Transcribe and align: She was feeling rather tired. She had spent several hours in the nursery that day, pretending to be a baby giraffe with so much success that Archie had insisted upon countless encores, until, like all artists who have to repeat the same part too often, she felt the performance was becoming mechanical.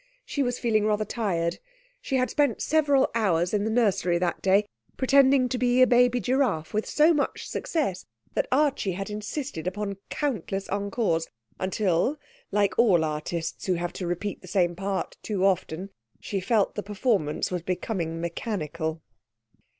She 0.25 0.41
was 0.41 0.57
feeling 0.57 0.87
rather 0.87 1.05
tired. 1.05 1.59
She 2.01 2.15
had 2.15 2.31
spent 2.31 2.59
several 2.63 3.11
hours 3.13 3.53
in 3.53 3.65
the 3.65 3.69
nursery 3.69 4.17
that 4.17 4.41
day, 4.41 4.65
pretending 4.97 5.47
to 5.49 5.59
be 5.59 5.79
a 5.79 5.85
baby 5.85 6.19
giraffe 6.19 6.73
with 6.73 6.87
so 6.87 7.13
much 7.13 7.47
success 7.47 8.07
that 8.33 8.47
Archie 8.51 8.93
had 8.93 9.11
insisted 9.11 9.67
upon 9.67 9.97
countless 10.09 10.67
encores, 10.69 11.27
until, 11.59 12.17
like 12.51 12.73
all 12.79 13.05
artists 13.05 13.67
who 13.67 13.75
have 13.75 13.93
to 13.93 14.07
repeat 14.07 14.41
the 14.41 14.47
same 14.47 14.75
part 14.75 15.17
too 15.21 15.45
often, 15.45 15.91
she 16.19 16.39
felt 16.39 16.73
the 16.73 16.81
performance 16.81 17.51
was 17.51 17.61
becoming 17.61 18.19
mechanical. 18.19 19.03